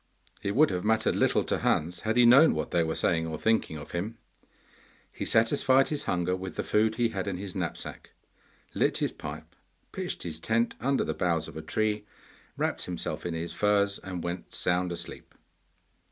It 0.41 0.55
would 0.55 0.71
have 0.71 0.83
mattered 0.83 1.15
little 1.15 1.43
to 1.43 1.59
Hans 1.59 1.99
had 1.99 2.17
he 2.17 2.25
known 2.25 2.55
what 2.55 2.71
they 2.71 2.81
were 2.83 2.95
saying 2.95 3.27
or 3.27 3.37
thinking 3.37 3.77
of 3.77 3.91
him. 3.91 4.17
He 5.11 5.25
satisfied 5.25 5.89
his 5.89 6.05
hunger 6.05 6.35
with 6.35 6.55
the 6.55 6.63
food 6.63 6.95
he 6.95 7.09
had 7.09 7.27
in 7.27 7.37
his 7.37 7.53
knapsack, 7.53 8.09
lit 8.73 8.97
his 8.97 9.11
pipe, 9.11 9.55
pitched 9.91 10.23
his 10.23 10.39
tent 10.39 10.73
under 10.79 11.03
the 11.03 11.13
boughs 11.13 11.47
of 11.47 11.55
a 11.55 11.61
tree, 11.61 12.07
wrapped 12.57 12.85
himself 12.85 13.27
in 13.27 13.35
his 13.35 13.53
furs, 13.53 13.99
and 13.99 14.23
went 14.23 14.55
sound 14.55 14.91
asleep. 14.91 15.35